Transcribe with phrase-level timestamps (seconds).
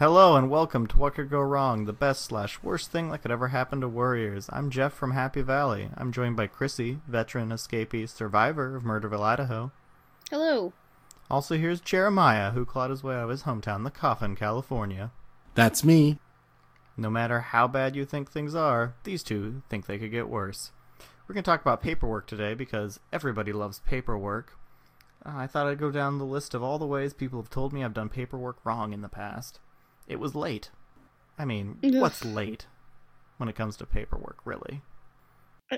[0.00, 3.30] Hello and welcome to What Could Go Wrong, the best slash worst thing that could
[3.30, 4.48] ever happen to Warriors.
[4.50, 5.90] I'm Jeff from Happy Valley.
[5.94, 9.72] I'm joined by Chrissy, veteran escapee survivor of Murderville, Idaho.
[10.30, 10.72] Hello.
[11.30, 15.10] Also here's Jeremiah, who clawed his way out of his hometown, The Coffin, California.
[15.54, 16.18] That's me.
[16.96, 20.72] No matter how bad you think things are, these two think they could get worse.
[21.28, 24.56] We're going to talk about paperwork today because everybody loves paperwork.
[25.26, 27.74] Uh, I thought I'd go down the list of all the ways people have told
[27.74, 29.60] me I've done paperwork wrong in the past.
[30.10, 30.70] It was late.
[31.38, 31.94] I mean, Ugh.
[32.00, 32.66] what's late
[33.36, 34.82] when it comes to paperwork, really?
[35.70, 35.76] Uh,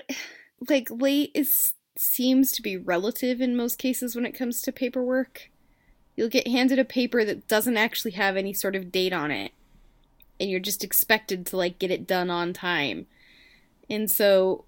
[0.67, 5.51] like late is seems to be relative in most cases when it comes to paperwork.
[6.15, 9.51] You'll get handed a paper that doesn't actually have any sort of date on it.
[10.39, 13.05] And you're just expected to like get it done on time.
[13.87, 14.65] And so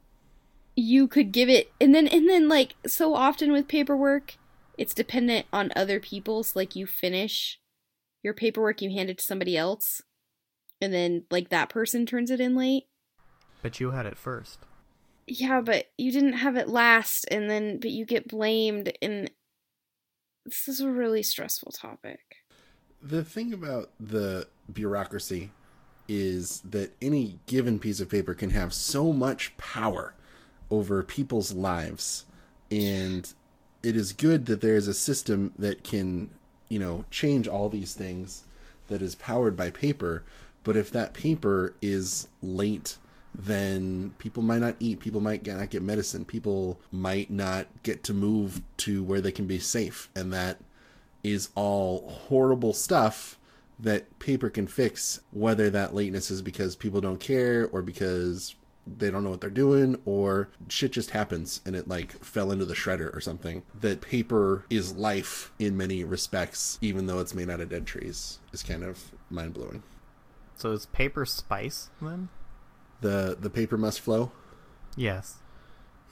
[0.75, 4.35] you could give it and then and then like so often with paperwork,
[4.77, 7.59] it's dependent on other people's like you finish
[8.25, 10.01] your paperwork, you hand it to somebody else,
[10.81, 12.83] and then like that person turns it in late.
[13.61, 14.59] But you had it first.
[15.27, 19.31] Yeah, but you didn't have it last, and then but you get blamed, and
[20.45, 22.19] this is a really stressful topic.
[23.01, 25.51] The thing about the bureaucracy
[26.07, 30.13] is that any given piece of paper can have so much power
[30.69, 32.25] over people's lives.
[32.71, 33.31] And
[33.83, 36.29] it is good that there is a system that can,
[36.69, 38.43] you know, change all these things
[38.87, 40.23] that is powered by paper.
[40.63, 42.97] But if that paper is late,
[43.33, 48.03] then people might not eat, people might get- not get medicine, people might not get
[48.03, 50.09] to move to where they can be safe.
[50.15, 50.59] And that
[51.23, 53.37] is all horrible stuff
[53.79, 58.55] that paper can fix, whether that lateness is because people don't care or because
[58.87, 62.65] they don't know what they're doing or shit just happens and it like fell into
[62.65, 63.63] the shredder or something.
[63.79, 68.39] That paper is life in many respects, even though it's made out of dead trees,
[68.53, 69.83] is kind of mind blowing.
[70.55, 72.29] So is paper spice then?
[73.01, 74.31] The the paper must flow.
[74.95, 75.35] Yes.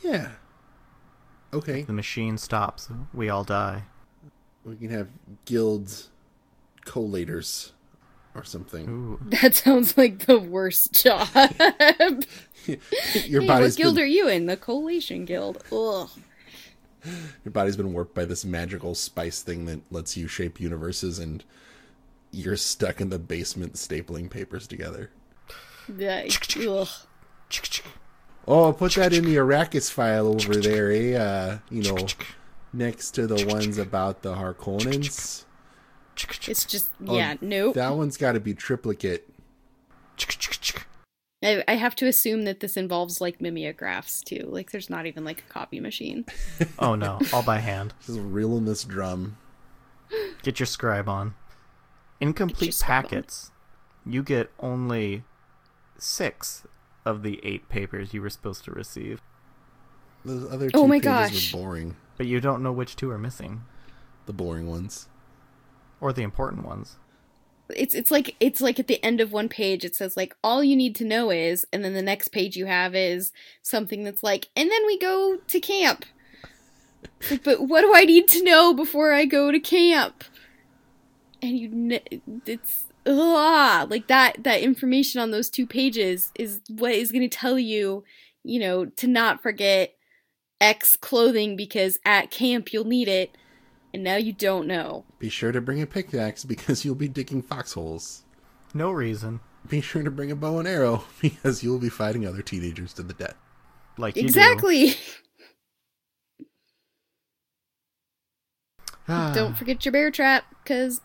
[0.01, 0.31] Yeah.
[1.53, 1.84] Okay.
[1.84, 2.90] The machine stops.
[3.13, 3.84] We all die.
[4.66, 5.09] We can have
[5.45, 6.09] guild
[6.85, 7.72] collators
[8.36, 8.90] or something.
[8.90, 9.20] Ooh.
[9.42, 11.28] That sounds like the worst job.
[13.26, 14.46] Your hey, what guild been, are you in?
[14.46, 15.64] The Collation Guild.
[15.72, 16.10] Ugh.
[17.44, 21.44] your body's been warped by this magical spice thing that lets you shape universes and
[22.32, 25.12] you're stuck in the basement stapling papers together.
[25.90, 26.88] That- ugh.
[28.48, 31.16] Oh, put that in the Arrakis file over there, eh?
[31.16, 32.08] Uh, you know,
[32.74, 35.46] next to the ones about the Harkonnens.
[36.47, 37.75] It's just Oh, yeah, nope.
[37.75, 39.28] That one's got to be triplicate.
[41.44, 44.47] I, I have to assume that this involves like mimeographs too.
[44.50, 46.25] Like there's not even like a copy machine.
[46.79, 47.94] Oh no, all by hand.
[48.06, 49.38] Just reeling this drum.
[50.44, 51.34] Get your scribe on.
[52.22, 53.09] Incomplete scribe on.
[53.09, 53.52] packets.
[54.06, 55.23] You get only
[55.97, 56.66] six
[57.06, 59.22] of the eight papers you were supposed to receive,
[60.23, 61.53] Those other oh two Oh my pages gosh.
[61.53, 61.96] were boring.
[62.18, 63.63] but you don't know which two are missing
[64.25, 65.07] The boring ones.
[66.03, 66.97] Or the important ones.
[67.69, 70.62] It's it's like it's like at the end of one page it says like all
[70.62, 73.31] you need to know is and then the next page you have is
[73.62, 76.06] something that's like and then we go to camp.
[77.31, 80.25] Like, but what do I need to know before I go to camp?
[81.41, 82.00] And you
[82.46, 87.38] it's ah like that that information on those two pages is what is going to
[87.38, 88.03] tell you,
[88.44, 89.96] you know, to not forget
[90.59, 93.38] X clothing because at camp you'll need it
[93.94, 95.06] and now you don't know.
[95.20, 98.24] Be sure to bring a pickaxe because you'll be digging foxholes.
[98.74, 99.40] No reason.
[99.70, 103.03] Be sure to bring a bow and arrow because you'll be fighting other teenagers to
[103.03, 103.35] the death.
[103.97, 104.28] Like you do.
[104.28, 104.96] Exactly.
[109.08, 109.34] Ah.
[109.35, 111.02] Don't forget your bear trap, cause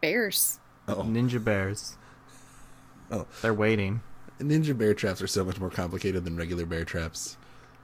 [0.00, 0.58] bears.
[0.88, 1.96] Oh, Ninja bears.
[3.12, 3.26] Oh.
[3.42, 4.00] They're waiting.
[4.40, 7.36] ninja bear traps are so much more complicated than regular bear traps.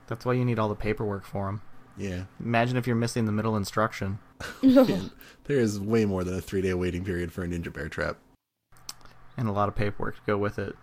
[0.07, 1.61] That's why you need all the paperwork for them.
[1.97, 4.19] Yeah, Imagine if you're missing the middle instruction.
[4.63, 4.89] Ugh.
[5.45, 8.17] there is way more than a three day waiting period for a ninja bear trap.
[9.37, 10.75] and a lot of paperwork to go with it.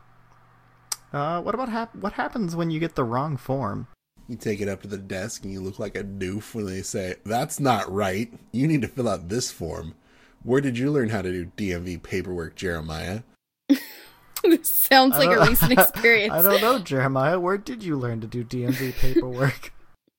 [1.12, 3.86] Uh, what about hap- what happens when you get the wrong form?
[4.28, 6.80] You take it up to the desk and you look like a doof when they
[6.82, 8.32] say, That's not right.
[8.52, 9.94] You need to fill out this form.
[10.42, 13.22] Where did you learn how to do DMV paperwork, Jeremiah?
[13.68, 16.32] this sounds like a recent experience.
[16.32, 17.38] I don't know, Jeremiah.
[17.38, 19.72] Where did you learn to do DMV paperwork?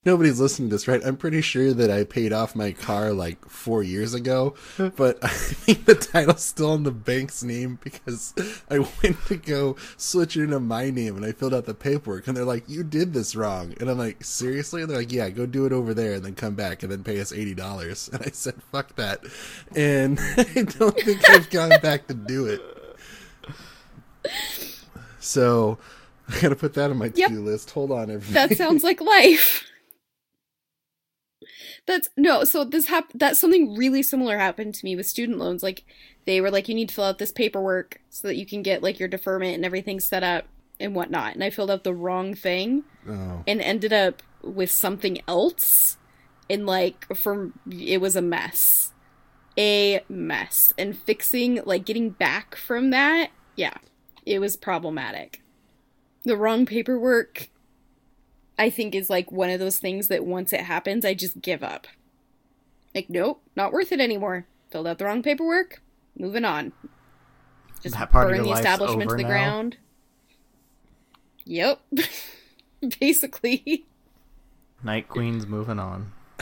[0.06, 1.02] Nobody's listening to this, right?
[1.06, 4.54] I'm pretty sure that I paid off my car like four years ago,
[4.98, 8.34] but I think the title's still in the bank's name because
[8.70, 12.28] I went to go switch it into my name and I filled out the paperwork
[12.28, 15.30] and they're like, "You did this wrong," and I'm like, "Seriously?" And they're like, "Yeah,
[15.30, 18.10] go do it over there and then come back and then pay us eighty dollars."
[18.14, 19.24] And I said, "Fuck that,"
[19.74, 22.62] and I don't think I've gone back to do it.
[25.20, 25.78] So
[26.28, 27.30] I gotta put that on my Yep.
[27.30, 27.72] to-do list.
[27.72, 28.34] Hold on, everybody.
[28.56, 29.64] that sounds like life.
[31.86, 35.64] That's no, so this hap- that's something really similar happened to me with student loans.
[35.64, 35.84] Like
[36.26, 38.84] they were like, you need to fill out this paperwork so that you can get
[38.84, 40.46] like your deferment and everything set up
[40.80, 41.34] and whatnot.
[41.34, 43.44] And I filled out the wrong thing oh.
[43.48, 45.98] and ended up with something else.
[46.50, 48.92] And like for it was a mess.
[49.58, 50.74] A mess.
[50.78, 53.78] And fixing like getting back from that, yeah,
[54.26, 55.42] it was problematic.
[56.24, 57.50] The wrong paperwork
[58.58, 61.64] I think is like one of those things that once it happens, I just give
[61.64, 61.88] up.
[62.94, 64.46] Like, nope, not worth it anymore.
[64.70, 65.82] Filled out the wrong paperwork.
[66.18, 66.72] Moving on.
[67.82, 69.28] Just That part of burn the establishment to the now?
[69.30, 69.78] ground.
[71.46, 71.82] Yep.
[73.00, 73.86] Basically.
[74.84, 76.12] Night Queen's moving on.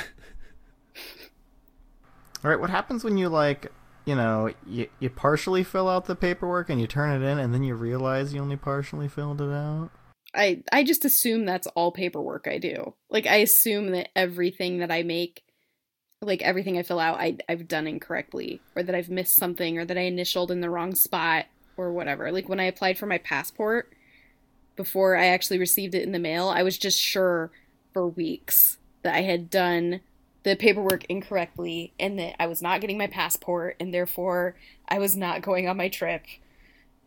[2.43, 3.71] All right, what happens when you like,
[4.05, 7.53] you know, you you partially fill out the paperwork and you turn it in, and
[7.53, 9.91] then you realize you only partially filled it out?
[10.33, 12.95] I I just assume that's all paperwork I do.
[13.09, 15.43] Like I assume that everything that I make
[16.21, 19.85] like everything I fill out I I've done incorrectly or that I've missed something or
[19.85, 21.45] that I initialed in the wrong spot
[21.77, 22.31] or whatever.
[22.31, 23.91] Like when I applied for my passport
[24.75, 27.51] before I actually received it in the mail, I was just sure
[27.93, 30.01] for weeks that I had done
[30.43, 34.55] the paperwork incorrectly and that I was not getting my passport and therefore
[34.87, 36.23] I was not going on my trip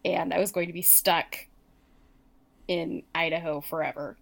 [0.04, 1.46] and I was going to be stuck
[2.68, 4.16] in Idaho forever.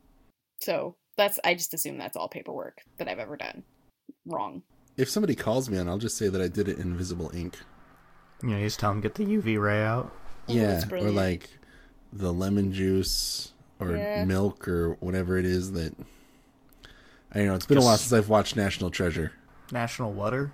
[0.60, 3.62] So that's I just assume that's all paperwork that I've ever done.
[4.26, 4.62] Wrong.
[4.96, 7.58] If somebody calls me on, I'll just say that I did it in invisible ink.
[8.42, 10.12] You know, you just tell them get the UV ray out.
[10.48, 11.48] Oh, yeah, or like
[12.12, 14.24] the lemon juice or Yeah.
[14.24, 15.94] milk or whatever it is that.
[17.34, 17.54] I don't know.
[17.54, 19.32] It's been a while since I've watched National Treasure.
[19.70, 20.52] National Water?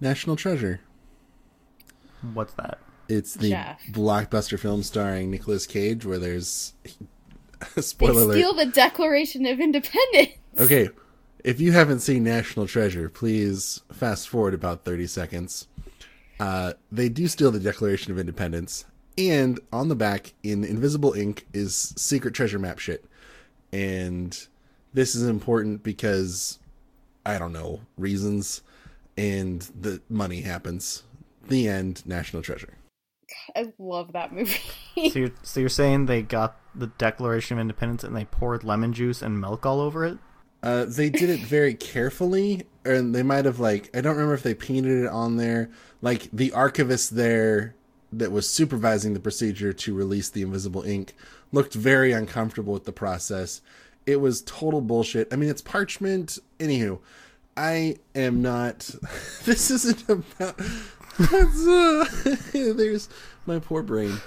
[0.00, 0.80] National Treasure.
[2.34, 2.78] What's that?
[3.08, 3.82] It's the Jeff.
[3.90, 6.72] blockbuster film starring Nicolas Cage where there's
[7.74, 8.34] They spoiler alert.
[8.34, 10.32] steal the Declaration of Independence.
[10.58, 10.88] Okay,
[11.44, 15.68] if you haven't seen National Treasure, please fast forward about 30 seconds.
[16.38, 18.84] Uh, they do steal the Declaration of Independence,
[19.16, 23.04] and on the back, in invisible ink, is secret treasure map shit.
[23.72, 24.38] And
[24.92, 26.58] this is important because,
[27.24, 28.62] I don't know, reasons,
[29.16, 31.04] and the money happens.
[31.48, 32.74] The end, National Treasure.
[33.54, 34.58] I love that movie.
[35.10, 38.92] So you're, so you're saying they got the Declaration of Independence and they poured lemon
[38.92, 40.18] juice and milk all over it?
[40.62, 44.42] Uh, they did it very carefully, and they might have like I don't remember if
[44.42, 45.70] they painted it on there.
[46.02, 47.74] Like the archivist there
[48.12, 51.14] that was supervising the procedure to release the invisible ink
[51.52, 53.60] looked very uncomfortable with the process.
[54.06, 55.32] It was total bullshit.
[55.32, 56.38] I mean, it's parchment.
[56.58, 57.00] Anywho,
[57.56, 58.90] I am not.
[59.44, 60.60] This isn't about.
[61.18, 63.08] That's, uh, there's
[63.46, 64.18] my poor brain.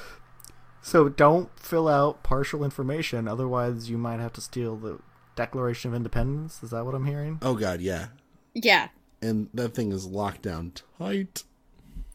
[0.81, 4.99] So don't fill out partial information, otherwise you might have to steal the
[5.35, 6.63] Declaration of Independence.
[6.63, 7.39] Is that what I'm hearing?
[7.41, 8.07] Oh god, yeah.
[8.53, 8.89] yeah,
[9.21, 11.43] And that thing is locked down tight.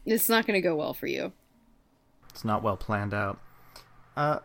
[0.05, 1.31] it's not going to go well for you.
[2.29, 3.39] It's not well planned out.
[4.17, 4.39] Uh,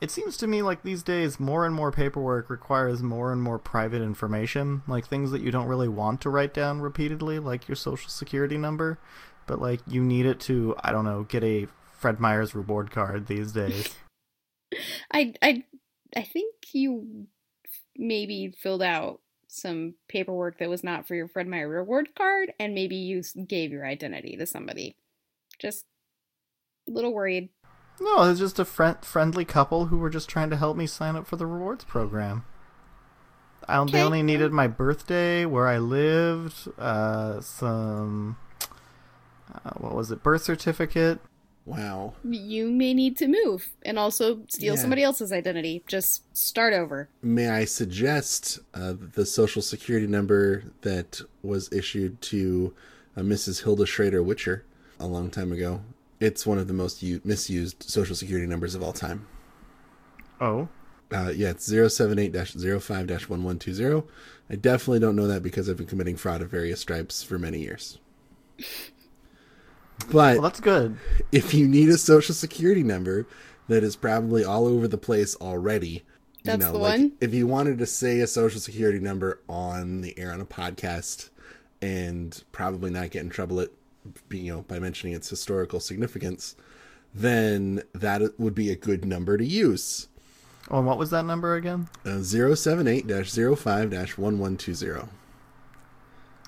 [0.00, 3.58] it seems to me like these days more and more paperwork requires more and more
[3.58, 7.76] private information, like things that you don't really want to write down repeatedly, like your
[7.76, 8.98] social security number,
[9.46, 11.66] but like you need it to, I don't know, get a
[11.98, 13.94] Fred Meyer's reward card these days.
[15.12, 15.64] I I
[16.14, 17.26] I think you
[17.96, 22.74] maybe filled out some paperwork that was not for your Fred Meyer reward card, and
[22.74, 24.96] maybe you gave your identity to somebody.
[25.58, 25.86] Just
[26.88, 27.48] a little worried.
[28.00, 31.16] No, it's just a friend friendly couple who were just trying to help me sign
[31.16, 32.44] up for the rewards program.
[33.68, 38.36] I, They only needed my birthday, where I lived, uh, some,
[39.52, 41.18] uh, what was it, birth certificate,
[41.64, 42.14] Wow.
[42.22, 44.80] You may need to move and also steal Yeah.
[44.80, 45.82] somebody else's identity.
[45.88, 47.08] Just start over.
[47.22, 52.72] May I suggest uh, the social security number that was issued to
[53.16, 53.64] uh, Mrs.
[53.64, 54.60] Hilda Schrader Whitcher
[55.00, 55.80] a long time ago?
[56.20, 59.26] It's one of the most u- misused social security numbers of all time.
[60.40, 60.68] Oh,
[61.12, 64.02] Uh, yeah, it's 078 05 1120.
[64.50, 67.60] I definitely don't know that because I've been committing fraud of various stripes for many
[67.60, 67.98] years.
[70.10, 70.98] But Well, that's good.
[71.32, 73.26] if you need a social security number
[73.68, 76.04] that is probably all over the place already,
[76.44, 77.12] That's you know, the like one?
[77.20, 81.30] if you wanted to say a social security number on the air on a podcast
[81.80, 83.70] and probably not get in trouble at
[84.30, 86.56] you know by mentioning its historical significance,
[87.14, 90.08] then that would be a good number to use.
[90.70, 91.88] Oh, and what was that number again?
[92.04, 95.08] Uh, 078-05-1120.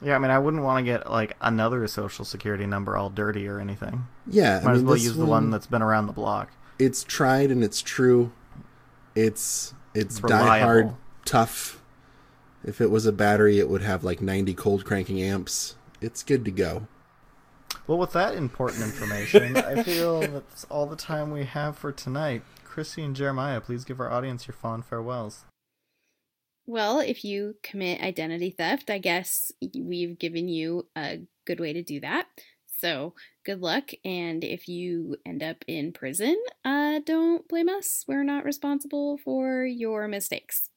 [0.01, 3.49] Yeah, I mean, I wouldn't want to get like another social security number all dirty
[3.49, 4.07] or anything.
[4.29, 6.51] Yeah, Might I as well use the one that's been around the block.
[6.79, 8.31] it's tried and it's true.
[9.17, 10.93] It's it's, It's die hard
[11.25, 11.83] tough.
[12.65, 15.77] If it was a battery, it would have like 90 cold cranking amps.
[16.01, 16.87] It's good to go.
[17.87, 22.43] Well, with that important information, I feel that's all the time we have for tonight.
[22.65, 25.45] Chrissy and Jeremiah, please give our audience your fond farewells.
[26.67, 31.83] Well, if you commit identity theft, I guess we've given you a good way to
[31.83, 32.27] do that.
[32.67, 33.91] So good luck.
[34.05, 38.05] And if you end up in prison, uh, don't blame us.
[38.07, 40.69] We're not responsible for your mistakes.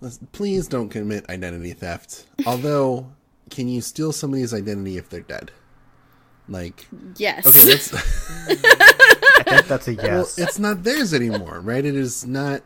[0.00, 2.26] Listen, Please don't commit identity theft.
[2.46, 3.10] Although,
[3.50, 5.50] can you steal somebody's identity if they're dead?
[6.48, 6.86] Like,
[7.16, 7.46] Yes.
[7.46, 7.92] okay, that's
[8.48, 8.54] I
[9.44, 10.38] think that's a well, yes.
[10.38, 11.84] it's not theirs anymore, right?
[11.84, 12.62] It is not.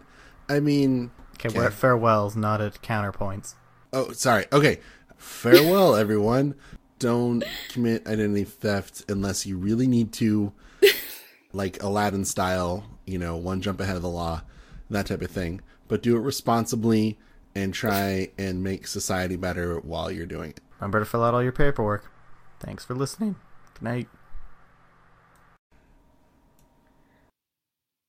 [0.49, 3.55] I mean, okay, we're at farewells, not at counterpoints.
[3.93, 4.47] Oh, sorry.
[4.53, 4.81] Okay.
[5.17, 6.55] Farewell, everyone.
[6.99, 10.53] Don't commit identity theft unless you really need to,
[11.53, 14.43] like Aladdin style, you know, one jump ahead of the law,
[14.91, 15.61] that type of thing.
[15.89, 17.19] But do it responsibly
[17.57, 20.61] and try and make society better while you're doing it.
[20.83, 22.11] Remember to fill out all your paperwork.
[22.59, 23.37] Thanks for listening.
[23.75, 24.09] Good night.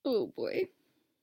[0.04, 0.70] oh boy.